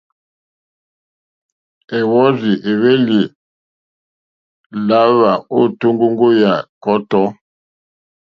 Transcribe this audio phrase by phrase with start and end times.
[1.97, 3.19] Èwɔ́rzì èhwélì
[4.87, 7.25] lǎhwà ô tóŋgóŋgó yà kɔ́tɔ́.